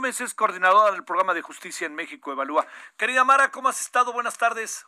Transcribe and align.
Gómez 0.00 0.22
es 0.22 0.32
coordinadora 0.32 0.92
del 0.92 1.04
programa 1.04 1.34
de 1.34 1.42
justicia 1.42 1.86
en 1.86 1.94
México 1.94 2.32
Evalúa. 2.32 2.66
Querida 2.96 3.22
Mara, 3.22 3.50
¿cómo 3.50 3.68
has 3.68 3.82
estado? 3.82 4.14
Buenas 4.14 4.38
tardes. 4.38 4.86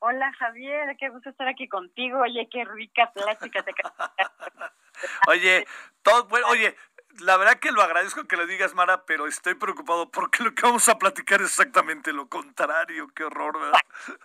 Hola 0.00 0.32
Javier, 0.40 0.96
qué 0.98 1.08
gusto 1.08 1.30
estar 1.30 1.46
aquí 1.46 1.68
contigo. 1.68 2.18
Oye, 2.18 2.48
qué 2.50 2.64
rica 2.64 3.12
plática 3.12 3.62
te 3.62 3.72
Oye, 5.28 5.64
todo 6.02 6.26
bueno, 6.26 6.48
oye, 6.48 6.76
la 7.20 7.36
verdad 7.36 7.60
que 7.60 7.70
lo 7.70 7.80
agradezco 7.80 8.26
que 8.26 8.36
le 8.36 8.48
digas, 8.48 8.74
Mara, 8.74 9.04
pero 9.06 9.28
estoy 9.28 9.54
preocupado 9.54 10.10
porque 10.10 10.42
lo 10.42 10.52
que 10.52 10.62
vamos 10.62 10.88
a 10.88 10.98
platicar 10.98 11.40
es 11.40 11.50
exactamente 11.50 12.12
lo 12.12 12.28
contrario. 12.28 13.06
Qué 13.14 13.22
horror, 13.22 13.56
¿verdad? 13.60 13.80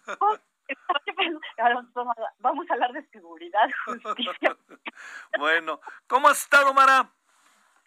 Vamos 2.40 2.66
a 2.70 2.74
hablar 2.74 2.94
de 2.94 3.06
seguridad, 3.10 3.70
justicia. 3.86 4.58
bueno, 5.38 5.80
¿cómo 6.08 6.30
has 6.30 6.40
estado, 6.42 6.74
Mara? 6.74 7.12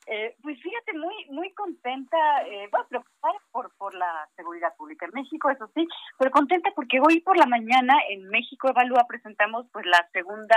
Eh, 0.07 0.37
pues 0.43 0.61
fíjate, 0.61 0.95
muy 0.95 1.15
muy 1.31 1.53
contenta, 1.55 2.17
eh, 2.47 2.69
bueno, 2.73 2.87
preocupada 2.89 3.39
por, 3.53 3.73
por 3.77 3.95
la 3.95 4.29
seguridad 4.35 4.75
pública 4.77 5.07
en 5.07 5.13
México, 5.15 5.49
eso 5.49 5.71
sí, 5.75 5.87
pero 6.19 6.31
contenta 6.33 6.71
porque 6.75 6.99
hoy 7.01 7.21
por 7.21 7.37
la 7.37 7.47
mañana 7.47 7.95
en 8.09 8.29
México 8.29 8.69
Evalúa 8.69 9.07
presentamos 9.07 9.67
pues 9.73 9.87
la 9.87 10.09
segunda 10.13 10.57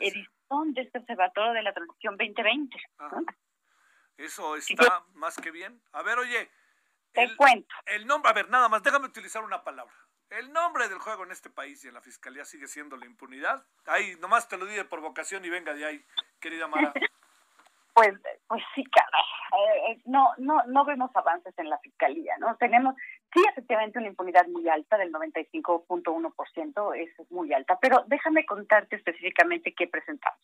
edición 0.00 0.74
de 0.74 0.82
este 0.82 0.98
observatorio 0.98 1.52
de 1.52 1.62
la 1.62 1.72
transición 1.72 2.16
2020. 2.16 2.76
Eso 4.16 4.56
está 4.56 5.04
más 5.14 5.36
que 5.36 5.50
bien. 5.50 5.80
A 5.92 6.02
ver, 6.02 6.18
oye. 6.18 6.50
Te 7.12 7.36
cuento. 7.36 7.74
El 7.86 8.06
nombre, 8.06 8.30
a 8.30 8.34
ver, 8.34 8.48
nada 8.48 8.68
más, 8.68 8.82
déjame 8.82 9.06
utilizar 9.06 9.44
una 9.44 9.62
palabra. 9.62 9.94
El 10.30 10.50
nombre 10.52 10.88
del 10.88 10.98
juego 10.98 11.24
en 11.24 11.30
este 11.30 11.50
país 11.50 11.84
y 11.84 11.88
en 11.88 11.94
la 11.94 12.00
fiscalía 12.00 12.44
sigue 12.44 12.66
siendo 12.66 12.96
la 12.96 13.04
impunidad. 13.04 13.66
Ahí, 13.84 14.16
nomás 14.18 14.48
te 14.48 14.56
lo 14.56 14.64
di 14.64 14.74
de 14.74 14.84
provocación 14.84 15.44
y 15.44 15.50
venga 15.50 15.74
de 15.74 15.84
ahí, 15.84 16.06
querida 16.40 16.68
Mara. 16.68 16.92
pues, 17.94 18.14
pues 18.48 18.62
sí, 18.74 18.84
caray. 18.84 19.22
Eh, 19.52 19.92
eh, 19.92 20.02
no, 20.06 20.30
no, 20.38 20.62
no 20.66 20.84
vemos 20.84 21.10
avances 21.14 21.52
en 21.58 21.68
la 21.68 21.78
fiscalía, 21.78 22.34
¿no? 22.38 22.56
Tenemos, 22.56 22.94
sí, 23.32 23.42
efectivamente, 23.50 23.98
una 23.98 24.08
impunidad 24.08 24.46
muy 24.48 24.68
alta 24.68 24.96
del 24.96 25.12
95.1%, 25.12 26.96
eso 26.96 27.22
es 27.22 27.30
muy 27.30 27.52
alta, 27.52 27.78
pero 27.80 28.04
déjame 28.06 28.46
contarte 28.46 28.96
específicamente 28.96 29.74
qué 29.74 29.86
presentamos. 29.86 30.40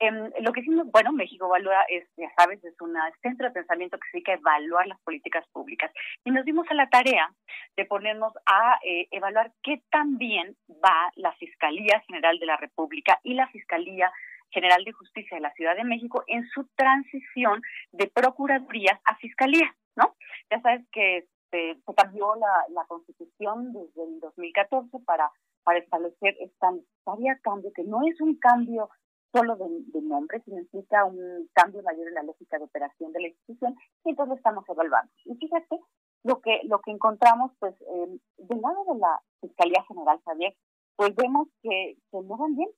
Em, 0.00 0.30
lo 0.40 0.52
que 0.52 0.60
hicimos, 0.60 0.90
bueno, 0.90 1.12
México 1.12 1.46
Evalúa 1.46 1.82
es, 1.88 2.04
ya 2.16 2.28
sabes, 2.36 2.62
es 2.64 2.78
un 2.80 2.94
centro 3.22 3.46
de 3.46 3.54
pensamiento 3.54 3.96
que 3.96 4.08
se 4.10 4.16
dedica 4.18 4.32
a 4.32 4.36
evaluar 4.36 4.86
las 4.86 5.00
políticas 5.00 5.46
públicas. 5.52 5.90
Y 6.24 6.30
nos 6.30 6.44
dimos 6.44 6.66
a 6.70 6.74
la 6.74 6.88
tarea 6.90 7.32
de 7.76 7.84
ponernos 7.84 8.32
a 8.44 8.78
eh, 8.84 9.06
evaluar 9.12 9.52
qué 9.62 9.82
tan 9.90 10.18
bien 10.18 10.56
va 10.84 11.10
la 11.14 11.32
Fiscalía 11.34 12.00
General 12.06 12.38
de 12.38 12.46
la 12.46 12.56
República 12.56 13.20
y 13.22 13.34
la 13.34 13.46
Fiscalía 13.48 14.12
General 14.54 14.82
de 14.84 14.92
Justicia 14.92 15.36
de 15.36 15.42
la 15.42 15.52
Ciudad 15.52 15.76
de 15.76 15.84
México 15.84 16.24
en 16.28 16.46
su 16.48 16.64
transición 16.76 17.60
de 17.92 18.06
procuradurías 18.06 18.98
a 19.04 19.16
fiscalía, 19.16 19.74
¿no? 19.96 20.14
Ya 20.50 20.60
sabes 20.62 20.86
que 20.92 21.26
se, 21.50 21.76
cambió 21.96 22.34
la, 22.36 22.84
constitución 22.86 23.72
desde 23.72 24.04
el 24.04 24.20
2014 24.20 24.98
para, 25.04 25.30
para 25.64 25.78
establecer 25.78 26.36
esta 26.40 26.70
necesaria 26.70 27.38
cambio, 27.42 27.72
que 27.74 27.84
no 27.84 28.00
es 28.06 28.20
un 28.20 28.36
cambio 28.36 28.88
solo 29.32 29.56
de, 29.56 30.02
nombre, 30.02 30.40
sino 30.44 30.60
implica 30.60 31.04
un 31.04 31.48
cambio 31.52 31.82
mayor 31.82 32.06
en 32.06 32.14
la 32.14 32.22
lógica 32.22 32.56
de 32.56 32.64
operación 32.64 33.12
de 33.12 33.20
la 33.20 33.28
institución, 33.28 33.74
y 34.04 34.10
entonces 34.10 34.36
estamos 34.36 34.64
evaluando. 34.68 35.10
Y 35.24 35.34
fíjate, 35.34 35.80
lo 36.22 36.40
que, 36.40 36.60
lo 36.64 36.80
que 36.80 36.92
encontramos, 36.92 37.50
pues, 37.58 37.74
eh, 37.82 38.18
del 38.38 38.60
lado 38.60 38.84
de 38.92 38.98
la 38.98 39.20
Fiscalía 39.40 39.84
General, 39.88 40.20
Javier, 40.24 40.54
pues 40.96 41.14
vemos 41.16 41.48
que, 41.62 41.96
se 42.10 42.22
no 42.22 42.36
van 42.36 42.54
bien, 42.54 42.68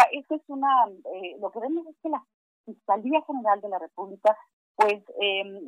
sea, 0.00 0.08
eso 0.12 0.34
es 0.34 0.42
una, 0.48 0.68
eh, 1.14 1.36
lo 1.40 1.50
que 1.50 1.60
vemos 1.60 1.86
es 1.86 1.96
que 2.02 2.08
la 2.08 2.24
Fiscalía 2.64 3.22
General 3.26 3.60
de 3.60 3.68
la 3.68 3.78
República, 3.78 4.36
pues, 4.76 5.02
eh, 5.20 5.60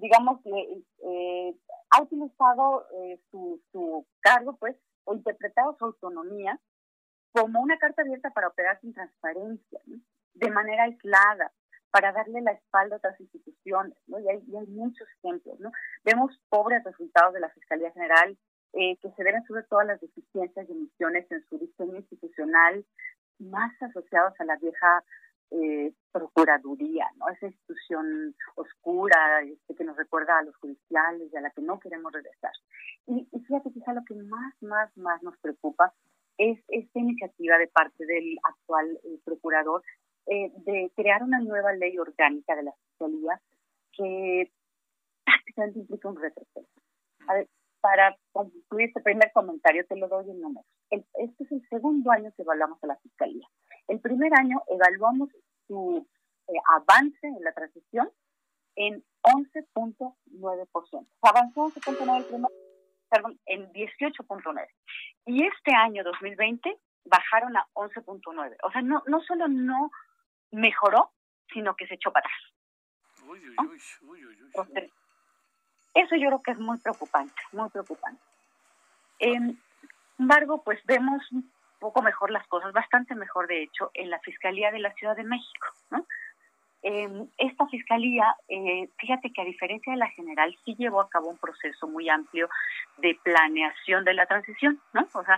digamos, 0.00 0.40
eh, 0.46 1.56
ha 1.90 2.02
utilizado 2.02 2.86
eh, 2.94 3.20
su, 3.30 3.60
su 3.72 4.06
cargo, 4.20 4.56
pues, 4.58 4.76
o 5.04 5.14
interpretado 5.14 5.76
su 5.78 5.84
autonomía 5.84 6.60
como 7.32 7.60
una 7.60 7.78
carta 7.78 8.02
abierta 8.02 8.30
para 8.30 8.48
operar 8.48 8.80
sin 8.80 8.94
transparencia, 8.94 9.80
de 10.34 10.50
manera 10.50 10.84
aislada, 10.84 11.52
para 11.90 12.12
darle 12.12 12.40
la 12.40 12.52
espalda 12.52 12.96
a 12.96 12.98
otras 12.98 13.20
instituciones, 13.20 13.96
¿no? 14.06 14.18
y, 14.18 14.28
hay, 14.28 14.42
muchos 14.68 15.06
ejemplos. 15.18 15.58
¿no? 15.60 15.70
Vemos 16.04 16.32
pobres 16.48 16.82
resultados 16.84 17.34
de 17.34 17.40
la 17.40 17.50
Fiscalía 17.50 17.92
General 17.92 18.36
eh, 18.72 18.96
que 19.00 19.10
se 19.12 19.24
deben 19.24 19.44
sobre 19.44 19.62
todo 19.64 19.80
a 19.80 19.84
las 19.84 20.00
deficiencias 20.00 20.68
y 20.68 20.72
emisiones 20.72 21.30
en 21.30 21.46
su 21.48 21.58
diseño 21.58 21.96
institucional, 21.96 22.84
más 23.38 23.70
asociados 23.82 24.32
a 24.40 24.44
la 24.44 24.56
vieja 24.56 25.04
eh, 25.50 25.92
Procuraduría, 26.10 27.06
¿no? 27.18 27.28
esa 27.28 27.46
institución 27.46 28.34
oscura 28.56 29.42
este, 29.42 29.74
que 29.74 29.84
nos 29.84 29.96
recuerda 29.96 30.38
a 30.38 30.42
los 30.42 30.56
judiciales 30.56 31.30
y 31.32 31.36
a 31.36 31.40
la 31.40 31.50
que 31.50 31.62
no 31.62 31.78
queremos 31.78 32.12
regresar. 32.12 32.52
Y, 33.06 33.28
fíjate, 33.46 33.70
quizá 33.70 33.92
lo 33.92 34.02
que 34.04 34.14
más, 34.14 34.54
más, 34.62 34.96
más 34.96 35.22
nos 35.22 35.36
preocupa 35.38 35.92
es 36.38 36.58
esta 36.68 36.98
iniciativa 36.98 37.58
de 37.58 37.68
parte 37.68 38.04
del 38.06 38.38
actual 38.42 38.98
eh, 39.04 39.18
procurador 39.24 39.82
eh, 40.26 40.52
de 40.64 40.90
crear 40.96 41.22
una 41.22 41.38
nueva 41.38 41.72
ley 41.74 41.96
orgánica 41.98 42.56
de 42.56 42.64
la 42.64 42.72
fiscalía 42.72 43.40
que 43.92 44.50
prácticamente 45.24 45.78
implica 45.80 46.08
un 46.08 46.20
retroceso. 46.20 46.68
A 47.28 47.34
ver, 47.34 47.48
para 47.86 48.16
concluir 48.32 48.88
este 48.88 49.00
primer 49.00 49.30
comentario, 49.32 49.86
te 49.86 49.94
lo 49.94 50.08
doy 50.08 50.28
en 50.28 50.40
números. 50.40 50.66
este 50.90 51.44
es 51.44 51.52
el 51.52 51.68
segundo 51.68 52.10
año 52.10 52.32
que 52.36 52.42
evaluamos 52.42 52.82
a 52.82 52.88
la 52.88 52.96
fiscalía. 52.96 53.46
El 53.86 54.00
primer 54.00 54.32
año 54.34 54.60
evaluamos 54.66 55.30
su 55.68 56.04
eh, 56.48 56.52
avance 56.74 57.28
en 57.28 57.44
la 57.44 57.52
transición 57.52 58.10
en 58.74 59.04
11.9%. 59.22 61.06
Avanzó 61.22 61.68
11.9 61.68 62.16
el 62.16 62.24
primer 62.24 62.50
perdón, 63.08 63.38
en 63.46 63.72
18.9. 63.72 64.66
Y 65.26 65.46
este 65.46 65.72
año 65.76 66.02
2020 66.02 66.76
bajaron 67.04 67.56
a 67.56 67.68
11.9. 67.74 68.56
O 68.64 68.72
sea, 68.72 68.82
no, 68.82 69.04
no 69.06 69.20
solo 69.20 69.46
no 69.46 69.92
mejoró, 70.50 71.12
sino 71.54 71.76
que 71.76 71.86
se 71.86 71.94
echó 71.94 72.10
para 72.10 72.26
atrás. 72.26 72.42
Uy, 73.28 73.38
uy, 74.02 74.24
uy, 74.24 74.36
eso 75.96 76.16
yo 76.16 76.28
creo 76.28 76.42
que 76.42 76.50
es 76.52 76.58
muy 76.58 76.78
preocupante, 76.78 77.40
muy 77.52 77.68
preocupante. 77.70 78.22
sin 79.18 79.58
embargo, 80.18 80.62
pues 80.62 80.78
vemos 80.84 81.22
un 81.32 81.50
poco 81.78 82.02
mejor 82.02 82.30
las 82.30 82.46
cosas, 82.48 82.72
bastante 82.72 83.14
mejor 83.14 83.46
de 83.46 83.62
hecho, 83.62 83.90
en 83.94 84.10
la 84.10 84.18
Fiscalía 84.20 84.70
de 84.70 84.78
la 84.78 84.92
Ciudad 84.92 85.16
de 85.16 85.24
México, 85.24 85.66
¿no? 85.90 86.06
Esta 87.36 87.66
fiscalía, 87.66 88.36
eh, 88.48 88.88
fíjate 88.98 89.32
que 89.32 89.42
a 89.42 89.44
diferencia 89.44 89.92
de 89.92 89.98
la 89.98 90.08
general, 90.10 90.56
sí 90.64 90.76
llevó 90.78 91.00
a 91.00 91.08
cabo 91.08 91.30
un 91.30 91.38
proceso 91.38 91.88
muy 91.88 92.08
amplio 92.08 92.48
de 92.98 93.18
planeación 93.24 94.04
de 94.04 94.14
la 94.14 94.26
transición, 94.26 94.80
¿no? 94.92 95.04
O 95.14 95.24
sea, 95.24 95.36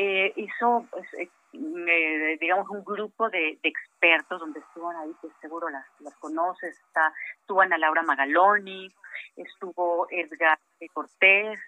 eh, 0.00 0.32
hizo, 0.36 0.86
pues, 0.92 1.12
eh, 1.14 2.38
digamos, 2.40 2.68
un 2.70 2.84
grupo 2.84 3.28
de, 3.30 3.58
expertos 3.64 4.38
donde 4.38 4.60
estuvo 4.60 4.88
ahí, 4.90 5.10
pues 5.20 5.32
seguro 5.40 5.68
las, 5.70 5.84
las 5.98 6.14
conoces, 6.18 6.78
está, 6.78 7.12
estuvo 7.40 7.62
Ana 7.62 7.76
Laura 7.78 8.02
Magaloni, 8.02 8.94
estuvo 9.34 10.06
Edgar 10.08 10.56
Cortés, 10.92 11.58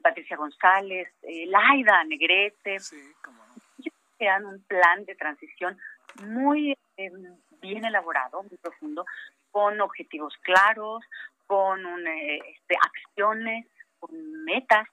Patricia 0.00 0.36
González, 0.36 1.12
Laida 1.22 2.04
Negrete. 2.04 2.78
Sí, 2.78 2.96
cómo 3.20 3.42
no. 3.44 4.48
un 4.48 4.62
plan 4.68 5.04
de 5.06 5.16
transición 5.16 5.76
muy 6.22 6.78
bien 7.60 7.84
elaborado, 7.84 8.44
muy 8.44 8.58
profundo, 8.58 9.04
con 9.50 9.80
objetivos 9.80 10.36
claros, 10.42 11.02
con 11.48 11.80
este, 12.06 12.76
acciones, 12.80 13.66
con 13.98 14.44
metas, 14.44 14.86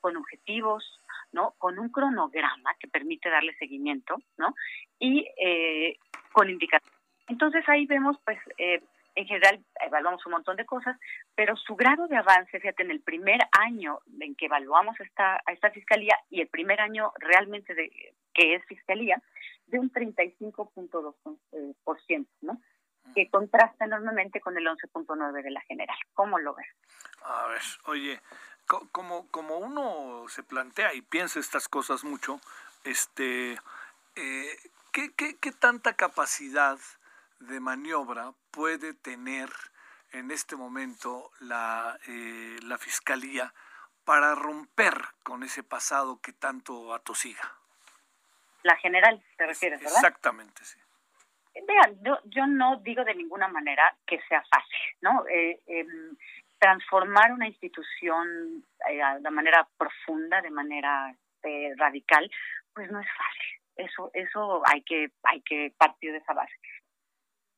con 0.00 0.16
objetivos, 0.16 0.82
¿no? 1.32 1.54
Con 1.58 1.78
un 1.78 1.90
cronograma 1.90 2.74
que 2.78 2.88
permite 2.88 3.30
darle 3.30 3.54
seguimiento, 3.56 4.16
¿no? 4.36 4.54
Y 4.98 5.26
eh, 5.36 5.98
con 6.32 6.50
indicadores. 6.50 6.92
Entonces 7.28 7.68
ahí 7.68 7.86
vemos, 7.86 8.16
pues, 8.24 8.38
eh, 8.58 8.82
en 9.14 9.26
general 9.26 9.64
evaluamos 9.84 10.24
un 10.26 10.32
montón 10.32 10.56
de 10.56 10.66
cosas, 10.66 10.96
pero 11.34 11.56
su 11.56 11.74
grado 11.74 12.06
de 12.06 12.16
avance, 12.16 12.60
fíjate, 12.60 12.82
en 12.82 12.90
el 12.90 13.00
primer 13.00 13.40
año 13.52 14.00
en 14.20 14.34
que 14.36 14.46
evaluamos 14.46 14.98
esta, 15.00 15.36
a 15.36 15.52
esta 15.52 15.70
fiscalía 15.70 16.16
y 16.30 16.42
el 16.42 16.48
primer 16.48 16.80
año 16.80 17.12
realmente 17.18 17.74
de 17.74 17.90
que 18.34 18.54
es 18.54 18.64
fiscalía, 18.66 19.20
de 19.66 19.78
un 19.78 19.90
35.2%, 19.90 21.14
eh, 21.52 22.24
¿no? 22.42 22.60
que 23.14 23.28
contrasta 23.30 23.84
enormemente 23.84 24.40
con 24.40 24.56
el 24.56 24.66
11.9 24.66 25.42
de 25.42 25.50
la 25.50 25.60
general. 25.62 25.96
¿Cómo 26.12 26.38
lo 26.38 26.54
ves? 26.54 26.66
A 27.24 27.48
ver, 27.48 27.62
oye, 27.86 28.20
como, 28.66 29.28
como 29.30 29.58
uno 29.58 30.28
se 30.28 30.42
plantea 30.42 30.94
y 30.94 31.02
piensa 31.02 31.38
estas 31.38 31.68
cosas 31.68 32.04
mucho, 32.04 32.40
este, 32.84 33.58
eh, 34.16 34.56
¿qué, 34.92 35.12
qué, 35.14 35.36
qué 35.36 35.52
tanta 35.52 35.94
capacidad 35.94 36.78
de 37.40 37.60
maniobra 37.60 38.32
puede 38.50 38.94
tener 38.94 39.50
en 40.12 40.30
este 40.30 40.56
momento 40.56 41.30
la, 41.40 41.98
eh, 42.08 42.56
la 42.62 42.78
Fiscalía 42.78 43.52
para 44.04 44.34
romper 44.34 44.94
con 45.22 45.42
ese 45.42 45.62
pasado 45.62 46.20
que 46.20 46.32
tanto 46.32 46.94
atosiga? 46.94 47.54
La 48.62 48.76
general, 48.76 49.22
te 49.36 49.46
refieres, 49.46 49.80
¿verdad? 49.80 49.96
Exactamente, 49.96 50.64
sí. 50.64 50.78
vean, 51.66 52.02
yo, 52.02 52.18
yo 52.24 52.46
no 52.46 52.76
digo 52.76 53.04
de 53.04 53.14
ninguna 53.14 53.48
manera 53.48 53.94
que 54.06 54.20
sea 54.28 54.42
fácil, 54.50 54.96
¿no? 55.02 55.24
Eh, 55.28 55.60
em, 55.66 56.16
transformar 56.58 57.32
una 57.32 57.46
institución 57.46 58.64
eh, 58.88 59.00
de 59.20 59.30
manera 59.30 59.66
profunda, 59.76 60.40
de 60.40 60.50
manera 60.50 61.14
este, 61.36 61.74
radical, 61.76 62.30
pues 62.74 62.90
no 62.90 63.00
es 63.00 63.08
fácil. 63.08 63.60
Eso, 63.76 64.10
eso 64.14 64.62
hay 64.66 64.82
que, 64.82 65.10
hay 65.22 65.40
que 65.42 65.72
partir 65.76 66.12
de 66.12 66.18
esa 66.18 66.32
base. 66.32 66.54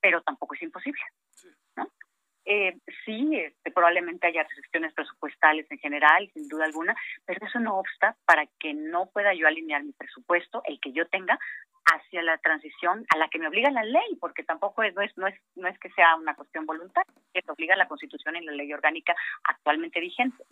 Pero 0.00 0.22
tampoco 0.22 0.54
es 0.54 0.62
imposible. 0.62 1.00
¿no? 1.76 1.88
Eh, 2.44 2.76
sí, 3.04 3.36
este, 3.36 3.70
probablemente 3.70 4.26
haya 4.26 4.42
restricciones 4.42 4.92
presupuestales 4.94 5.70
en 5.70 5.78
general, 5.78 6.30
sin 6.32 6.48
duda 6.48 6.64
alguna, 6.64 6.96
pero 7.24 7.46
eso 7.46 7.60
no 7.60 7.78
obsta 7.78 8.16
para 8.24 8.46
que 8.58 8.74
no 8.74 9.10
pueda 9.10 9.34
yo 9.34 9.46
alinear 9.46 9.84
mi 9.84 9.92
presupuesto, 9.92 10.62
el 10.64 10.80
que 10.80 10.92
yo 10.92 11.06
tenga, 11.08 11.38
hacia 11.94 12.22
la 12.22 12.38
transición 12.38 13.06
a 13.14 13.18
la 13.18 13.28
que 13.28 13.38
me 13.38 13.48
obliga 13.48 13.70
la 13.70 13.84
ley, 13.84 14.16
porque 14.20 14.42
tampoco 14.42 14.82
es, 14.82 14.94
no, 14.94 15.02
es, 15.02 15.16
no, 15.16 15.26
es, 15.26 15.34
no 15.56 15.68
es 15.68 15.78
que 15.78 15.90
sea 15.90 16.16
una 16.16 16.34
cuestión 16.34 16.66
voluntaria, 16.66 17.12
que 17.32 17.42
te 17.42 17.52
obliga 17.52 17.76
la 17.76 17.88
Constitución 17.88 18.36
y 18.36 18.44
la 18.44 18.52
ley 18.52 18.72
orgánica 18.72 19.14
actualmente 19.44 20.00
vigente. 20.00 20.44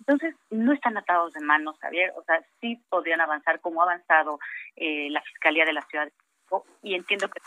Entonces, 0.00 0.34
no 0.50 0.72
están 0.72 0.96
atados 0.96 1.32
de 1.32 1.40
manos, 1.40 1.78
Javier, 1.80 2.12
o 2.16 2.22
sea, 2.24 2.42
sí 2.60 2.82
podrían 2.88 3.20
avanzar 3.20 3.60
como 3.60 3.82
ha 3.82 3.84
avanzado 3.84 4.38
eh, 4.76 5.08
la 5.10 5.22
Fiscalía 5.22 5.64
de 5.64 5.72
la 5.72 5.82
Ciudad 5.82 6.04
de 6.04 6.12
México, 6.12 6.66
y 6.82 6.94
entiendo 6.94 7.28
que, 7.28 7.40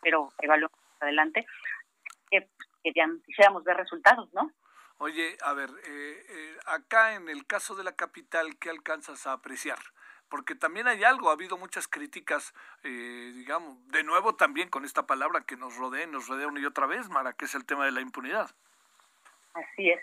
pero 0.00 0.32
evaluamos 0.40 0.78
adelante, 1.00 1.46
que 2.30 2.48
quisiéramos 3.26 3.64
ver 3.64 3.76
resultados, 3.76 4.32
¿no? 4.32 4.50
Oye, 4.98 5.36
a 5.42 5.52
ver, 5.52 5.68
eh, 5.84 6.26
eh, 6.28 6.56
acá 6.66 7.14
en 7.14 7.28
el 7.28 7.46
caso 7.46 7.74
de 7.74 7.84
la 7.84 7.96
capital, 7.96 8.56
¿qué 8.58 8.70
alcanzas 8.70 9.26
a 9.26 9.32
apreciar? 9.32 9.78
Porque 10.28 10.54
también 10.54 10.88
hay 10.88 11.04
algo, 11.04 11.30
ha 11.30 11.34
habido 11.34 11.56
muchas 11.56 11.86
críticas, 11.86 12.52
eh, 12.82 13.32
digamos, 13.34 13.76
de 13.88 14.02
nuevo 14.02 14.34
también 14.34 14.68
con 14.68 14.84
esta 14.84 15.06
palabra 15.06 15.44
que 15.46 15.56
nos 15.56 15.76
rodea, 15.76 16.06
nos 16.06 16.26
rodea 16.26 16.48
una 16.48 16.60
y 16.60 16.66
otra 16.66 16.86
vez, 16.86 17.08
Mara, 17.08 17.32
que 17.32 17.44
es 17.44 17.54
el 17.54 17.64
tema 17.64 17.84
de 17.84 17.92
la 17.92 18.00
impunidad. 18.00 18.50
Así 19.54 19.90
es. 19.90 20.00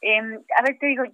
Em, 0.00 0.40
a 0.56 0.62
ver, 0.62 0.78
te 0.78 0.86
digo, 0.86 1.04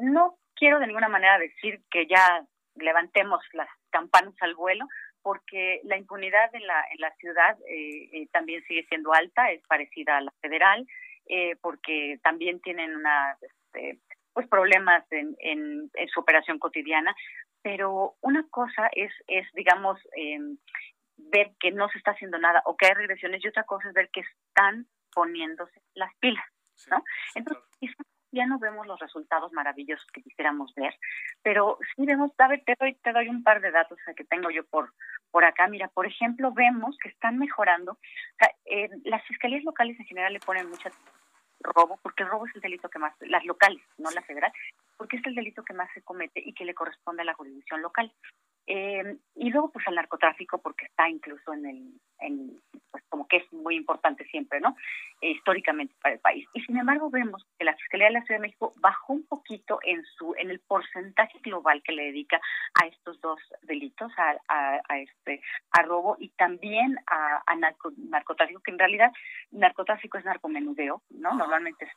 no 0.00 0.38
quiero 0.54 0.78
de 0.78 0.86
ninguna 0.86 1.08
manera 1.08 1.38
decir 1.38 1.80
que 1.90 2.06
ya 2.06 2.46
levantemos 2.76 3.42
las 3.52 3.68
campanas 3.90 4.34
al 4.40 4.54
vuelo, 4.54 4.86
porque 5.22 5.80
la 5.84 5.96
impunidad 5.96 6.54
en 6.54 6.66
la, 6.66 6.84
en 6.92 7.00
la 7.00 7.14
ciudad 7.16 7.56
eh, 7.68 8.08
eh, 8.12 8.28
también 8.32 8.62
sigue 8.64 8.84
siendo 8.88 9.12
alta, 9.12 9.50
es 9.50 9.62
parecida 9.66 10.18
a 10.18 10.20
la 10.20 10.32
federal, 10.40 10.86
eh, 11.26 11.56
porque 11.60 12.18
también 12.22 12.60
tienen 12.60 12.94
una, 12.96 13.36
este, 13.40 13.98
pues 14.32 14.48
problemas 14.48 15.04
en, 15.10 15.36
en, 15.40 15.90
su 16.08 16.20
operación 16.20 16.58
cotidiana, 16.58 17.14
pero 17.62 18.14
una 18.20 18.46
cosa 18.50 18.88
es, 18.92 19.12
es 19.26 19.46
digamos, 19.52 20.00
em, 20.16 20.58
ver 21.16 21.52
que 21.60 21.70
no 21.70 21.88
se 21.88 21.98
está 21.98 22.12
haciendo 22.12 22.38
nada 22.38 22.62
o 22.64 22.76
que 22.76 22.86
hay 22.86 22.94
regresiones 22.94 23.44
y 23.44 23.48
otra 23.48 23.64
cosa 23.64 23.88
es 23.88 23.94
ver 23.94 24.10
que 24.10 24.20
están 24.20 24.86
poniéndose 25.12 25.80
las 25.94 26.14
pilas, 26.16 26.44
¿no? 26.90 27.04
Entonces, 27.34 27.62
ya 28.32 28.46
no 28.46 28.58
vemos 28.58 28.86
los 28.86 28.98
resultados 28.98 29.52
maravillosos 29.52 30.10
que 30.10 30.22
quisiéramos 30.22 30.74
ver, 30.74 30.94
pero 31.42 31.78
sí 31.94 32.06
vemos, 32.06 32.32
David, 32.36 32.62
te 32.64 32.74
doy, 32.80 32.94
te 32.94 33.12
doy 33.12 33.28
un 33.28 33.42
par 33.42 33.60
de 33.60 33.70
datos 33.70 33.98
que 34.16 34.24
tengo 34.24 34.50
yo 34.50 34.64
por, 34.64 34.92
por 35.30 35.44
acá. 35.44 35.68
Mira, 35.68 35.88
por 35.88 36.06
ejemplo, 36.06 36.50
vemos 36.52 36.96
que 36.98 37.10
están 37.10 37.38
mejorando, 37.38 37.98
eh, 38.64 38.88
las 39.04 39.22
fiscalías 39.26 39.64
locales 39.64 40.00
en 40.00 40.06
general 40.06 40.32
le 40.32 40.40
ponen 40.40 40.68
mucha 40.68 40.90
robo, 41.62 41.98
porque 42.02 42.22
el 42.22 42.28
robo 42.28 42.46
es 42.46 42.54
el 42.54 42.60
delito 42.60 42.88
que 42.88 42.98
más, 42.98 43.14
las 43.20 43.44
locales, 43.44 43.82
no 43.98 44.10
la 44.10 44.22
federal, 44.22 44.52
porque 44.96 45.16
es 45.16 45.26
el 45.26 45.34
delito 45.34 45.64
que 45.64 45.74
más 45.74 45.90
se 45.94 46.02
comete 46.02 46.40
y 46.44 46.52
que 46.52 46.64
le 46.64 46.74
corresponde 46.74 47.22
a 47.22 47.26
la 47.26 47.34
jurisdicción 47.34 47.82
local. 47.82 48.12
Eh, 48.66 49.16
y 49.34 49.50
luego, 49.50 49.70
pues, 49.70 49.86
al 49.88 49.96
narcotráfico, 49.96 50.58
porque 50.58 50.86
está 50.86 51.08
incluso 51.08 51.52
en 51.52 51.66
el, 51.66 52.00
en, 52.20 52.60
como 53.12 53.28
que 53.28 53.36
es 53.36 53.52
muy 53.52 53.76
importante 53.76 54.24
siempre, 54.24 54.58
¿no? 54.58 54.74
históricamente 55.20 55.94
para 56.00 56.14
el 56.14 56.20
país. 56.20 56.48
Y 56.54 56.62
sin 56.62 56.78
embargo, 56.78 57.10
vemos 57.10 57.46
que 57.58 57.66
la 57.66 57.76
Fiscalía 57.76 58.06
de 58.06 58.14
la 58.14 58.22
Ciudad 58.22 58.40
de 58.40 58.48
México 58.48 58.72
bajó 58.76 59.12
un 59.12 59.26
poquito 59.26 59.80
en 59.82 60.02
su, 60.16 60.34
en 60.38 60.50
el 60.50 60.60
porcentaje 60.60 61.38
global 61.40 61.82
que 61.82 61.92
le 61.92 62.04
dedica 62.04 62.40
a 62.82 62.86
estos 62.86 63.20
dos 63.20 63.38
delitos, 63.64 64.10
a, 64.16 64.80
a, 64.88 64.98
este, 64.98 65.42
a 65.72 65.82
robo 65.82 66.16
y 66.18 66.30
también 66.30 66.98
a, 67.06 67.42
a 67.46 67.54
narcotráfico, 67.54 68.62
que 68.62 68.70
en 68.70 68.78
realidad 68.78 69.12
narcotráfico 69.50 70.16
es 70.16 70.24
narcomenudeo, 70.24 71.02
¿no? 71.10 71.34
Normalmente 71.34 71.84
es 71.84 71.92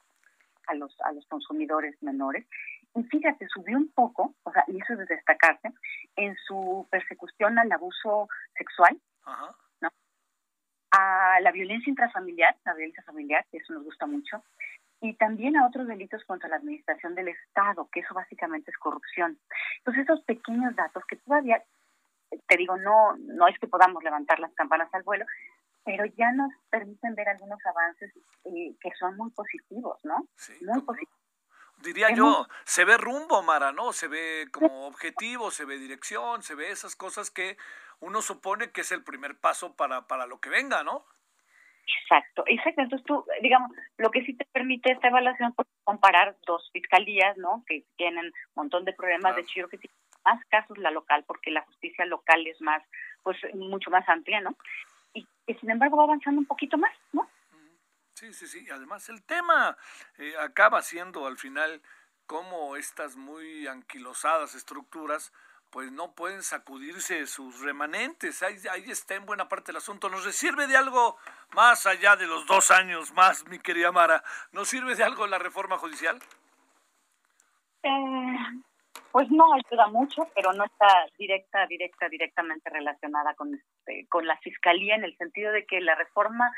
a 0.68 0.76
los, 0.76 0.94
a 1.02 1.14
los 1.14 1.26
consumidores 1.28 1.96
menores. 2.04 2.46
Y 2.94 3.04
fíjate, 3.04 3.48
subió 3.48 3.78
un 3.78 3.90
poco, 3.90 4.36
o 4.44 4.52
sea, 4.52 4.66
y 4.68 4.82
eso 4.82 4.94
es 4.94 5.00
de 5.00 5.16
destacarse, 5.16 5.72
en 6.18 6.36
su 6.46 6.86
persecución 6.92 7.58
al 7.58 7.72
abuso 7.72 8.28
sexual, 8.58 9.00
¿no? 9.26 9.65
A 10.98 11.40
la 11.42 11.52
violencia 11.52 11.90
intrafamiliar, 11.90 12.56
la 12.64 12.74
violencia 12.74 13.04
familiar, 13.04 13.46
que 13.52 13.58
eso 13.58 13.74
nos 13.74 13.84
gusta 13.84 14.06
mucho, 14.06 14.44
y 15.02 15.14
también 15.16 15.58
a 15.58 15.68
otros 15.68 15.88
delitos 15.88 16.24
contra 16.26 16.50
la 16.50 16.56
administración 16.56 17.16
del 17.16 17.28
Estado, 17.28 17.90
que 17.92 18.00
eso 18.00 18.14
básicamente 18.14 18.72
es 18.72 18.78
corrupción. 18.78 19.38
Entonces, 19.80 20.04
esos 20.04 20.22
pequeños 20.22 20.76
datos 20.76 21.04
que 21.06 21.18
todavía, 21.18 21.62
te 22.48 22.58
digo, 22.58 22.78
no, 22.78 23.16
no 23.18 23.48
es 23.48 23.60
que 23.60 23.68
podamos 23.68 24.04
levantar 24.04 24.40
las 24.40 24.54
campanas 24.54 24.90
al 24.94 25.04
vuelo, 25.04 25.26
pero 25.84 26.06
ya 26.06 26.32
nos 26.32 26.52
permiten 26.70 27.14
ver 27.14 27.30
algunos 27.30 27.60
avances 27.66 28.12
eh, 28.46 28.76
que 28.80 28.92
son 28.98 29.18
muy 29.18 29.32
positivos, 29.32 30.00
¿no? 30.04 30.26
muy 30.62 30.82
positivos 30.82 31.26
diría 31.84 32.10
yo, 32.16 32.48
se 32.64 32.84
ve 32.84 32.98
rumbo, 32.98 33.44
Mara, 33.44 33.72
¿no? 33.72 33.94
Se 33.94 34.08
ve 34.08 34.48
como 34.52 34.88
objetivo, 34.88 35.52
se 35.52 35.66
ve 35.66 35.78
dirección, 35.78 36.42
se 36.42 36.56
ve 36.56 36.72
esas 36.72 36.96
cosas 36.96 37.30
que 37.30 37.58
uno 38.00 38.22
supone 38.22 38.72
que 38.72 38.82
es 38.82 38.92
el 38.92 39.04
primer 39.04 39.38
paso 39.38 39.76
para, 39.76 40.08
para 40.08 40.26
lo 40.26 40.40
que 40.40 40.50
venga, 40.50 40.84
¿no? 40.84 41.06
Exacto, 41.88 42.44
exacto. 42.48 42.82
Entonces 42.82 43.06
tú, 43.06 43.26
digamos, 43.42 43.72
lo 43.98 44.10
que 44.10 44.24
sí 44.26 44.34
te 44.34 44.46
permite 44.46 44.92
esta 44.92 45.08
evaluación 45.08 45.54
es 45.58 45.66
comparar 45.84 46.36
dos 46.46 46.70
fiscalías, 46.72 47.38
¿no? 47.38 47.64
Que 47.68 47.84
tienen 47.96 48.26
un 48.26 48.34
montón 48.56 48.86
de 48.86 48.94
problemas, 48.94 49.36
de 49.36 49.42
hecho 49.42 49.68
que 49.68 49.78
tiene 49.78 49.94
más 50.24 50.44
casos 50.46 50.78
la 50.80 50.90
local, 50.90 51.24
porque 51.28 51.52
la 51.52 51.62
justicia 51.62 52.06
local 52.06 52.46
es 52.48 52.60
más, 52.62 52.82
pues 53.22 53.38
mucho 53.54 53.92
más 53.92 54.08
amplia, 54.10 54.42
¿no? 54.42 54.56
Y 55.14 55.28
que 55.46 55.54
sin 55.60 55.70
embargo 55.70 55.98
va 55.98 56.04
avanzando 56.04 56.40
un 56.40 56.48
poquito 56.48 56.78
más, 56.78 56.94
¿no? 57.14 57.30
Sí, 58.16 58.34
sí, 58.34 58.48
sí. 58.48 58.68
Además, 58.72 59.08
el 59.10 59.24
tema 59.24 59.78
eh, 60.18 60.34
acaba 60.40 60.82
siendo 60.82 61.28
al 61.28 61.38
final 61.38 61.82
cómo 62.26 62.76
estas 62.76 63.16
muy 63.16 63.68
anquilosadas 63.68 64.56
estructuras 64.56 65.32
pues 65.76 65.92
no 65.92 66.14
pueden 66.14 66.42
sacudirse 66.42 67.28
sus 67.28 67.60
remanentes. 67.60 68.42
Ahí, 68.44 68.56
ahí 68.72 68.90
está 68.90 69.16
en 69.16 69.26
buena 69.26 69.50
parte 69.50 69.72
el 69.72 69.78
asunto. 69.78 70.08
¿Nos 70.08 70.24
sirve 70.34 70.68
de 70.68 70.78
algo 70.78 71.18
más 71.54 71.86
allá 71.86 72.16
de 72.16 72.26
los 72.26 72.48
dos 72.48 72.72
años 72.72 73.12
más, 73.12 73.46
mi 73.50 73.60
querida 73.60 73.92
Mara? 73.92 74.24
¿Nos 74.54 74.70
sirve 74.70 74.96
de 74.96 75.04
algo 75.04 75.28
la 75.28 75.38
reforma 75.38 75.78
judicial? 75.78 76.18
Eh, 77.84 78.38
pues 79.12 79.30
no 79.30 79.44
ayuda 79.54 79.88
mucho, 79.88 80.26
pero 80.34 80.54
no 80.54 80.64
está 80.64 80.88
directa, 81.18 81.68
directa, 81.68 82.08
directamente 82.08 82.70
relacionada 82.70 83.34
con, 83.34 83.54
este, 83.54 84.08
con 84.08 84.26
la 84.26 84.38
fiscalía 84.38 84.96
en 84.96 85.04
el 85.04 85.18
sentido 85.18 85.52
de 85.52 85.66
que 85.66 85.82
la 85.82 85.96
reforma 85.96 86.54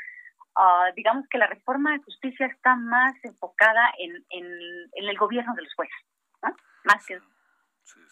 Ah, 0.60 0.90
digamos 0.96 1.28
que 1.28 1.38
la 1.38 1.46
reforma 1.46 1.92
de 1.92 2.02
justicia 2.02 2.46
está 2.46 2.74
más 2.76 3.14
enfocada 3.22 3.92
en, 3.98 4.24
en, 4.30 4.44
el 4.92 5.16
gobierno 5.16 5.54
de 5.54 5.62
los 5.62 5.74
jueces, 5.74 5.94
¿no? 6.42 6.54
Más 6.84 7.04
que... 7.06 7.20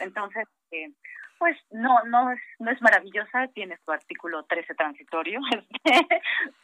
Entonces, 0.00 0.46
eh, 0.70 0.90
pues 1.38 1.56
no 1.70 2.02
no 2.04 2.30
es 2.30 2.40
no 2.58 2.70
es 2.70 2.80
maravillosa, 2.80 3.48
tiene 3.48 3.78
su 3.84 3.92
artículo 3.92 4.44
13 4.44 4.74
transitorio, 4.74 5.40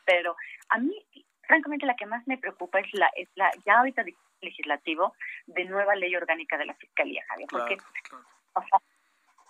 pero 0.07 0.37
a 0.69 0.78
mí 0.78 0.95
francamente 1.42 1.87
la 1.87 1.97
que 1.97 2.07
más 2.07 2.26
me 2.26 2.38
preocupa 2.38 2.81
es 2.81 2.92
la 2.95 3.11
es 3.16 3.28
la 3.35 3.50
ya 3.66 3.78
ahorita 3.78 4.04
legislativo 4.40 5.14
de 5.47 5.64
nueva 5.64 5.95
ley 5.95 6.14
orgánica 6.16 6.57
de 6.59 6.66
la 6.66 6.75
fiscalía, 6.75 7.23
Javier, 7.28 7.49
porque 7.50 7.76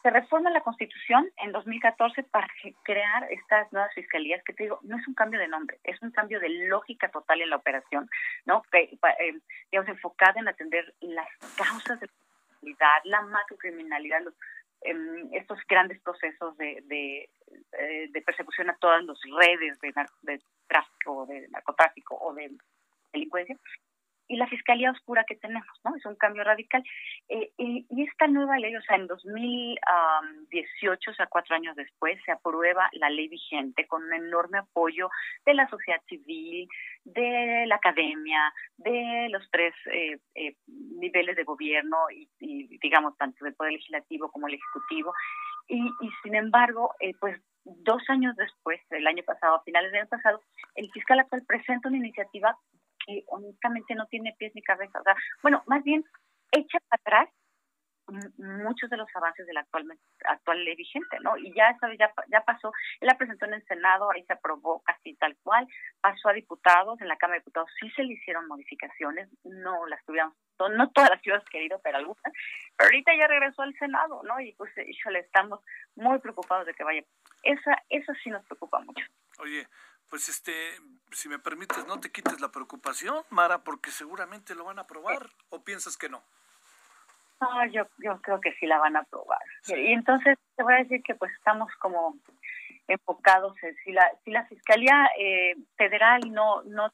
se 0.02 0.10
reforma 0.10 0.50
la 0.50 0.62
Constitución 0.62 1.30
en 1.36 1.52
2014 1.52 2.24
para 2.24 2.48
crear 2.82 3.24
estas 3.30 3.72
nuevas 3.72 3.94
fiscalías, 3.94 4.42
que 4.42 4.52
te 4.52 4.64
digo, 4.64 4.80
no 4.82 4.98
es 4.98 5.06
un 5.06 5.14
cambio 5.14 5.38
de 5.38 5.46
nombre, 5.46 5.78
es 5.84 6.00
un 6.02 6.10
cambio 6.10 6.40
de 6.40 6.48
lógica 6.66 7.08
total 7.08 7.40
en 7.40 7.50
la 7.50 7.56
operación, 7.56 8.10
¿no? 8.44 8.62
Eh, 8.72 8.90
digamos, 9.70 9.88
enfocada 9.88 10.40
en 10.40 10.48
atender 10.48 10.92
las 11.00 11.28
causas 11.56 12.00
de 12.00 12.08
la 13.04 13.22
macrocriminalidad, 13.22 14.22
los, 14.22 14.34
em, 14.82 15.28
estos 15.32 15.58
grandes 15.68 16.00
procesos 16.00 16.56
de, 16.56 16.82
de, 16.86 17.30
eh, 17.78 18.08
de, 18.10 18.22
persecución 18.22 18.70
a 18.70 18.76
todas 18.76 19.04
las 19.04 19.18
redes 19.38 19.78
de, 19.80 19.92
de 20.22 20.42
tráfico, 20.66 21.26
de 21.26 21.48
narcotráfico 21.48 22.16
o 22.20 22.34
de 22.34 22.50
delincuencia, 23.12 23.56
y 24.32 24.36
la 24.36 24.46
fiscalía 24.46 24.90
oscura 24.90 25.24
que 25.28 25.36
tenemos, 25.36 25.68
¿no? 25.84 25.94
Es 25.94 26.06
un 26.06 26.16
cambio 26.16 26.42
radical. 26.42 26.82
Eh, 27.28 27.52
y, 27.58 27.86
esta 28.02 28.26
nueva 28.26 28.58
ley, 28.58 28.74
o 28.74 28.80
sea, 28.80 28.96
en 28.96 29.06
2018, 29.06 31.10
o 31.10 31.14
sea, 31.14 31.26
cuatro 31.26 31.54
años 31.54 31.76
después, 31.76 32.18
se 32.24 32.32
aprueba 32.32 32.88
la 32.94 33.10
ley 33.10 33.28
vigente 33.28 33.86
con 33.86 34.04
un 34.04 34.14
enorme 34.14 34.58
apoyo 34.58 35.10
de 35.44 35.52
la 35.52 35.68
sociedad 35.68 36.00
civil, 36.08 36.66
de 37.04 37.66
la 37.66 37.74
academia, 37.74 38.54
de 38.78 39.28
los 39.30 39.46
tres 39.50 39.74
eh, 39.92 40.18
eh, 40.34 40.54
niveles 40.66 41.36
de 41.36 41.44
gobierno 41.44 41.98
y, 42.10 42.78
digamos, 42.78 43.14
tanto 43.18 43.44
del 43.44 43.54
Poder 43.54 43.74
Legislativo 43.74 44.30
como 44.30 44.48
el 44.48 44.54
Ejecutivo. 44.54 45.12
Y, 45.68 45.78
y 45.78 46.10
sin 46.22 46.36
embargo, 46.36 46.94
pues 47.20 47.38
dos 47.64 48.02
años 48.08 48.34
después, 48.36 48.80
el 48.90 49.06
año 49.06 49.22
pasado, 49.24 49.56
a 49.56 49.62
finales 49.62 49.92
del 49.92 50.00
año 50.00 50.08
pasado, 50.08 50.40
el 50.74 50.90
fiscal 50.90 51.20
actual 51.20 51.44
presenta 51.46 51.88
una 51.88 51.98
iniciativa 51.98 52.56
que 53.06 53.24
honestamente 53.28 53.94
no 53.94 54.06
tiene 54.06 54.34
pies 54.38 54.52
ni 54.54 54.62
cabeza. 54.62 55.00
O 55.00 55.02
sea, 55.02 55.16
bueno, 55.42 55.62
más 55.66 55.82
bien 55.84 56.04
echa 56.50 56.78
para 56.88 57.00
atrás 57.00 57.28
muchos 58.36 58.90
de 58.90 58.96
los 58.96 59.08
avances 59.14 59.46
de 59.46 59.52
la 59.52 59.60
actual, 59.60 59.86
actual 60.24 60.64
ley 60.64 60.74
vigente, 60.74 61.18
¿no? 61.20 61.36
Y 61.36 61.52
ya, 61.54 61.76
ya, 61.98 62.12
ya 62.28 62.40
pasó, 62.44 62.72
él 63.00 63.06
la 63.06 63.16
presentó 63.16 63.46
en 63.46 63.54
el 63.54 63.64
Senado, 63.64 64.10
ahí 64.10 64.24
se 64.24 64.32
aprobó 64.32 64.82
casi 64.82 65.14
tal 65.14 65.36
cual, 65.42 65.66
pasó 66.00 66.28
a 66.28 66.32
diputados, 66.32 67.00
en 67.00 67.08
la 67.08 67.16
Cámara 67.16 67.36
de 67.36 67.40
Diputados 67.40 67.70
sí 67.80 67.90
se 67.90 68.02
le 68.02 68.14
hicieron 68.14 68.48
modificaciones, 68.48 69.28
no 69.44 69.86
las 69.86 70.04
tuvieron, 70.04 70.34
no 70.58 70.90
todas 70.90 71.10
las 71.10 71.22
ciudades 71.22 71.48
querido, 71.48 71.80
pero 71.82 71.98
algunas, 71.98 72.32
pero 72.76 72.88
ahorita 72.88 73.12
ya 73.16 73.26
regresó 73.26 73.62
al 73.62 73.74
Senado, 73.74 74.22
¿no? 74.24 74.40
Y 74.40 74.52
pues, 74.54 74.72
híjole, 74.86 75.20
estamos 75.20 75.60
muy 75.96 76.18
preocupados 76.18 76.66
de 76.66 76.74
que 76.74 76.84
vaya. 76.84 77.02
Esa, 77.42 77.82
eso 77.88 78.12
sí 78.22 78.30
nos 78.30 78.44
preocupa 78.44 78.80
mucho. 78.80 79.04
Oye, 79.40 79.66
pues 80.12 80.28
este, 80.28 80.52
si 81.10 81.30
me 81.30 81.38
permites, 81.38 81.86
no 81.86 81.98
te 81.98 82.12
quites 82.12 82.38
la 82.38 82.52
preocupación, 82.52 83.24
Mara, 83.30 83.64
porque 83.64 83.90
seguramente 83.90 84.54
lo 84.54 84.66
van 84.66 84.78
a 84.78 84.82
aprobar, 84.82 85.30
¿o 85.48 85.64
piensas 85.64 85.96
que 85.96 86.10
no? 86.10 86.22
No, 87.40 87.64
yo, 87.72 87.86
yo 87.96 88.20
creo 88.20 88.38
que 88.38 88.52
sí 88.60 88.66
la 88.66 88.76
van 88.76 88.96
a 88.96 88.98
aprobar. 88.98 89.40
Y 89.68 89.90
entonces 89.94 90.36
te 90.54 90.64
voy 90.64 90.74
a 90.74 90.82
decir 90.82 91.02
que 91.02 91.14
pues 91.14 91.32
estamos 91.32 91.72
como 91.76 92.14
enfocados 92.88 93.56
en 93.62 93.74
si 93.76 93.92
la 93.92 94.06
si 94.22 94.32
la 94.32 94.44
fiscalía 94.48 95.08
eh, 95.18 95.56
federal 95.78 96.20
no 96.30 96.62
no 96.64 96.92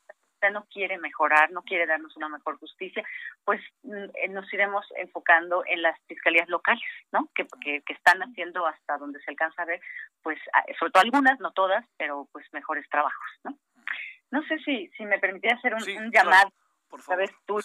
no 0.50 0.64
quiere 0.66 0.99
mejorar, 0.99 1.50
no 1.50 1.62
quiere 1.62 1.87
darnos 1.87 2.16
una 2.16 2.28
mejor 2.28 2.59
justicia, 2.59 3.04
pues 3.45 3.61
mm, 3.83 4.33
nos 4.33 4.52
iremos 4.52 4.87
enfocando 4.97 5.64
en 5.66 5.83
las 5.83 5.99
fiscalías 6.07 6.49
locales, 6.49 6.83
¿no? 7.12 7.28
Que, 7.35 7.47
que, 7.61 7.92
están 7.92 8.23
haciendo 8.23 8.66
hasta 8.66 8.97
donde 8.99 9.21
se 9.21 9.30
alcanza 9.30 9.62
a 9.62 9.66
ver, 9.66 9.80
pues, 10.23 10.38
sobre 10.78 10.92
todo 10.92 11.02
algunas, 11.02 11.40
no 11.40 11.50
todas, 11.52 11.85
pero 11.97 12.28
pues 12.33 12.47
mejores 12.52 12.88
trabajos, 12.88 13.30
¿no? 13.45 13.59
No 14.30 14.42
sé 14.45 14.59
si 14.61 14.88
si 14.97 15.04
me 15.04 15.18
permitía 15.18 15.54
hacer 15.54 15.75
un, 15.75 16.12
llamado, 16.12 16.52
por 16.88 17.02
favor, 17.02 17.26
¿sabes? 17.26 17.30
Tú, 17.47 17.61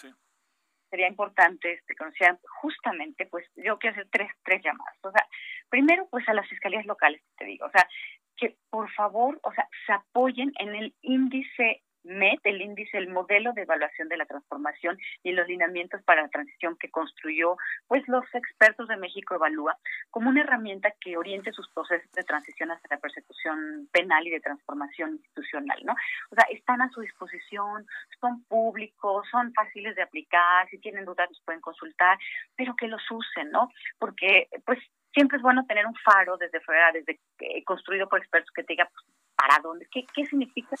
sería 0.94 1.08
importante 1.08 1.72
este, 1.72 1.96
conocer 1.96 2.38
justamente, 2.60 3.26
pues 3.26 3.44
yo 3.56 3.78
quiero 3.78 3.94
hacer 3.94 4.08
tres, 4.10 4.30
tres 4.44 4.62
llamadas. 4.62 4.96
O 5.02 5.10
sea, 5.10 5.26
primero, 5.68 6.06
pues 6.08 6.28
a 6.28 6.34
las 6.34 6.48
fiscalías 6.48 6.86
locales, 6.86 7.20
te 7.36 7.44
digo, 7.44 7.66
o 7.66 7.70
sea, 7.70 7.88
que 8.36 8.56
por 8.70 8.90
favor, 8.92 9.40
o 9.42 9.52
sea, 9.52 9.68
se 9.86 9.92
apoyen 9.92 10.52
en 10.58 10.74
el 10.74 10.94
índice 11.02 11.82
MET, 12.04 12.40
el 12.44 12.60
índice, 12.60 12.98
el 12.98 13.08
modelo 13.08 13.52
de 13.52 13.62
evaluación 13.62 14.08
de 14.08 14.16
la 14.16 14.26
transformación 14.26 14.98
y 15.22 15.32
los 15.32 15.48
lineamientos 15.48 16.02
para 16.02 16.22
la 16.22 16.28
transición 16.28 16.76
que 16.76 16.90
construyó, 16.90 17.56
pues 17.88 18.06
los 18.08 18.24
expertos 18.34 18.88
de 18.88 18.96
México 18.96 19.34
Evalúa, 19.34 19.76
como 20.10 20.28
una 20.28 20.42
herramienta 20.42 20.92
que 21.00 21.16
oriente 21.16 21.52
sus 21.52 21.68
procesos 21.70 22.10
de 22.12 22.24
transición 22.24 22.70
hacia 22.70 22.88
la 22.90 22.98
persecución 22.98 23.88
penal 23.92 24.26
y 24.26 24.30
de 24.30 24.40
transformación 24.40 25.12
institucional, 25.12 25.80
¿no? 25.84 25.94
O 26.30 26.34
sea, 26.34 26.46
están 26.50 26.82
a 26.82 26.90
su 26.90 27.00
disposición, 27.00 27.86
son 28.20 28.44
públicos, 28.44 29.26
son 29.30 29.52
fáciles 29.52 29.96
de 29.96 30.02
aplicar, 30.02 30.68
si 30.68 30.78
tienen 30.78 31.04
dudas 31.04 31.28
los 31.28 31.40
pueden 31.40 31.60
consultar, 31.60 32.18
pero 32.56 32.76
que 32.76 32.88
los 32.88 33.02
usen, 33.10 33.50
¿no? 33.50 33.70
Porque, 33.98 34.48
pues, 34.64 34.78
siempre 35.14 35.36
es 35.36 35.42
bueno 35.42 35.64
tener 35.66 35.86
un 35.86 35.94
faro 35.94 36.36
desde 36.36 36.60
fuera, 36.60 36.92
desde 36.92 37.20
eh, 37.38 37.64
construido 37.64 38.08
por 38.08 38.18
expertos 38.18 38.50
que 38.54 38.64
te 38.64 38.72
diga 38.74 38.90
pues, 38.92 39.04
para 39.36 39.60
dónde, 39.62 39.86
qué, 39.90 40.04
qué 40.14 40.26
significa 40.26 40.76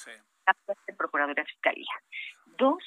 la 0.46 0.74
de 0.86 0.94
Procuraduría 0.94 1.44
Fiscalía. 1.44 1.94
Dos, 2.58 2.82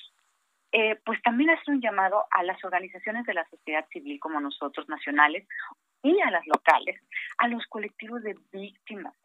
eh, 0.72 1.00
pues 1.06 1.22
también 1.22 1.50
hacer 1.50 1.74
un 1.74 1.82
llamado 1.82 2.26
a 2.32 2.44
las 2.44 2.64
organizaciones 2.64 3.26
de 3.26 3.34
la 3.34 3.48
sociedad 3.50 3.88
civil 3.90 4.20
como 4.20 4.40
nosotros, 4.40 4.88
nacionales, 4.90 5.48
y 6.04 6.20
a 6.22 6.32
las 6.32 6.46
locales, 6.48 7.02
a 7.38 7.48
los 7.48 7.66
colectivos 7.68 8.22
de 8.24 8.36
víctimas 8.52 9.16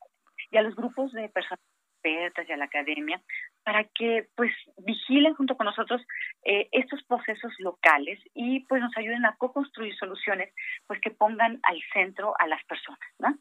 y 0.50 0.56
a 0.56 0.62
los 0.62 0.74
grupos 0.74 1.12
de 1.12 1.28
personas 1.28 1.60
expertas 2.02 2.48
y 2.48 2.52
a 2.52 2.56
la 2.56 2.64
academia 2.64 3.22
para 3.64 3.84
que 3.84 4.28
pues 4.34 4.52
vigilen 4.78 5.34
junto 5.34 5.56
con 5.56 5.66
nosotros 5.66 6.02
eh, 6.44 6.68
estos 6.72 7.02
procesos 7.04 7.52
locales 7.58 8.18
y 8.34 8.60
pues 8.66 8.80
nos 8.82 8.96
ayuden 8.96 9.24
a 9.24 9.36
co-construir 9.36 9.94
soluciones 9.96 10.52
pues 10.86 11.00
que 11.00 11.10
pongan 11.10 11.60
al 11.62 11.80
centro 11.92 12.34
a 12.38 12.46
las 12.48 12.64
personas, 12.64 12.98
¿no? 13.18 13.38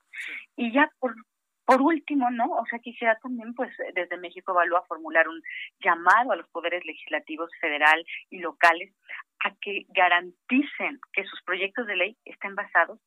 Y 0.56 0.72
ya 0.72 0.92
por 1.00 1.16
por 1.66 1.82
último, 1.82 2.30
¿no? 2.32 2.46
O 2.52 2.66
sea, 2.66 2.80
quisiera 2.80 3.18
también, 3.22 3.54
pues, 3.54 3.72
desde 3.94 4.18
México 4.18 4.52
Evalúa 4.52 4.84
formular 4.88 5.28
un 5.28 5.42
llamado 5.80 6.32
a 6.32 6.36
los 6.36 6.48
poderes 6.50 6.84
legislativos 6.86 7.50
federal 7.60 8.04
y 8.30 8.40
locales 8.40 8.94
a 9.44 9.54
que 9.62 9.86
garanticen 9.90 11.00
que 11.14 11.24
sus 11.26 11.42
proyectos 11.44 11.88
de 11.88 11.96
ley 11.96 12.18
estén 12.26 12.56
basados 12.56 13.00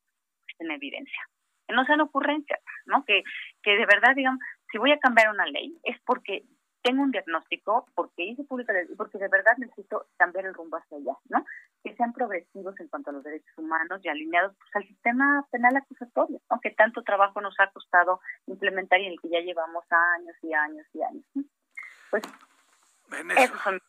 en 0.59 0.71
evidencia. 0.71 1.29
Que 1.67 1.75
no 1.75 1.85
sean 1.85 2.01
ocurrencias, 2.01 2.61
¿no? 2.87 3.05
Que, 3.05 3.23
que 3.63 3.73
de 3.73 3.87
verdad, 3.87 4.15
digamos, 4.15 4.41
si 4.71 4.79
voy 4.79 4.93
a 4.93 4.99
cambiar 4.99 5.31
una 5.31 5.47
ley 5.47 5.77
es 5.85 5.99
porque 6.05 6.45
tengo 6.85 7.03
un 7.03 7.11
diagnóstico, 7.11 7.87
porque 7.95 8.25
hice 8.25 8.45
pública 8.45 8.75
y 8.83 8.95
porque 8.95 9.17
de 9.17 9.29
verdad 9.29 9.57
necesito 9.57 10.07
cambiar 10.19 10.45
el 10.45 10.53
rumbo 10.53 10.77
hacia 10.77 10.99
allá, 10.99 11.17
¿no? 11.31 11.43
Que 11.83 11.97
sean 11.97 12.13
progresivos 12.13 12.79
en 12.79 12.89
cuanto 12.89 13.09
a 13.09 13.15
los 13.15 13.25
derechos 13.25 13.57
humanos 13.57 14.03
y 14.05 14.09
alineados 14.09 14.55
pues, 14.59 14.77
al 14.77 14.87
sistema 14.87 15.47
penal 15.51 15.75
acusatorio, 15.77 16.43
aunque 16.51 16.73
tanto 16.73 17.03
trabajo 17.03 17.41
nos 17.41 17.59
ha 17.59 17.71
costado 17.71 18.21
implementar 18.47 19.01
y 19.01 19.07
en 19.07 19.13
el 19.13 19.21
que 19.21 19.31
ya 19.31 19.41
llevamos 19.41 19.85
años 19.91 20.37
y 20.43 20.53
años 20.53 20.87
y 20.93 21.03
años. 21.03 21.25
Pues 22.11 22.23
esos 23.39 23.61
son. 23.63 23.81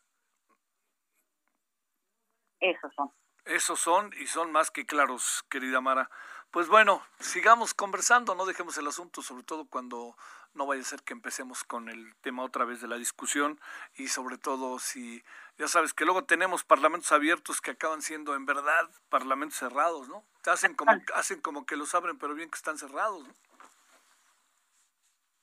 Esos 2.60 2.94
son. 2.94 3.10
Esos 3.46 3.78
son 3.78 4.12
y 4.18 4.26
son 4.26 4.50
más 4.50 4.70
que 4.70 4.86
claros, 4.86 5.44
querida 5.48 5.80
Mara. 5.80 6.10
Pues 6.50 6.68
bueno, 6.68 7.02
sigamos 7.20 7.74
conversando, 7.74 8.34
no 8.34 8.44
dejemos 8.44 8.76
el 8.78 8.86
asunto, 8.86 9.22
sobre 9.22 9.44
todo 9.44 9.66
cuando 9.66 10.16
no 10.54 10.66
vaya 10.66 10.80
a 10.80 10.84
ser 10.84 11.02
que 11.02 11.12
empecemos 11.12 11.62
con 11.64 11.88
el 11.88 12.14
tema 12.22 12.42
otra 12.42 12.64
vez 12.64 12.80
de 12.80 12.88
la 12.88 12.96
discusión 12.96 13.60
y 13.94 14.08
sobre 14.08 14.38
todo 14.38 14.78
si, 14.78 15.22
ya 15.58 15.68
sabes 15.68 15.92
que 15.92 16.04
luego 16.04 16.24
tenemos 16.24 16.64
parlamentos 16.64 17.12
abiertos 17.12 17.60
que 17.60 17.72
acaban 17.72 18.02
siendo 18.02 18.34
en 18.34 18.46
verdad 18.46 18.90
parlamentos 19.10 19.58
cerrados, 19.58 20.08
¿no? 20.08 20.24
Hacen 20.46 20.74
como, 20.74 20.92
hacen 21.14 21.40
como 21.40 21.66
que 21.66 21.76
los 21.76 21.94
abren, 21.94 22.18
pero 22.18 22.34
bien 22.34 22.50
que 22.50 22.56
están 22.56 22.78
cerrados, 22.78 23.26
¿no? 23.28 23.34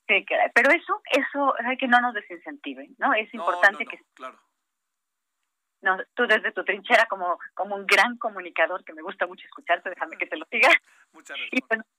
Sí, 0.07 0.25
pero 0.53 0.71
eso, 0.71 1.01
eso 1.11 1.53
hay 1.65 1.77
que 1.77 1.87
no 1.87 2.01
nos 2.01 2.13
desincentive, 2.13 2.89
¿no? 2.97 3.13
Es 3.13 3.33
importante 3.33 3.85
que... 3.85 4.01
Claro. 4.15 4.37
No, 5.83 5.97
tú 6.15 6.25
desde 6.25 6.51
tu 6.51 6.63
trinchera 6.63 7.05
como, 7.05 7.37
como 7.53 7.75
un 7.75 7.85
gran 7.85 8.17
comunicador 8.17 8.83
que 8.83 8.93
me 8.93 9.01
gusta 9.01 9.27
mucho 9.27 9.45
escucharte, 9.45 9.89
déjame 9.89 10.17
que 10.17 10.25
te 10.25 10.37
lo 10.37 10.47
diga. 10.49 10.69
Muchas 11.11 11.37
gracias 11.37 11.93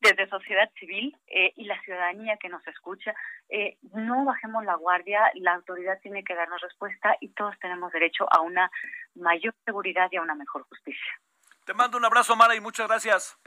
desde 0.00 0.28
sociedad 0.28 0.70
civil 0.78 1.16
eh, 1.26 1.52
y 1.56 1.64
la 1.64 1.80
ciudadanía 1.82 2.36
que 2.36 2.48
nos 2.48 2.66
escucha, 2.66 3.14
eh, 3.48 3.78
no 3.92 4.24
bajemos 4.24 4.64
la 4.64 4.74
guardia, 4.74 5.30
la 5.34 5.54
autoridad 5.54 5.98
tiene 6.00 6.24
que 6.24 6.34
darnos 6.34 6.60
respuesta 6.60 7.16
y 7.20 7.30
todos 7.30 7.58
tenemos 7.60 7.92
derecho 7.92 8.26
a 8.32 8.40
una 8.40 8.70
mayor 9.14 9.54
seguridad 9.64 10.08
y 10.10 10.16
a 10.16 10.22
una 10.22 10.34
mejor 10.34 10.62
justicia. 10.68 11.20
Te 11.64 11.74
mando 11.74 11.96
un 11.98 12.04
abrazo, 12.04 12.34
Mara, 12.36 12.54
y 12.54 12.60
muchas 12.60 12.88
gracias. 12.88 13.38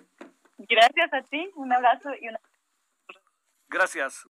Gracias 0.57 1.13
a 1.13 1.21
ti, 1.21 1.51
un 1.55 1.71
abrazo 1.73 2.11
y 2.19 2.29
una... 2.29 2.39
Gracias. 3.67 4.23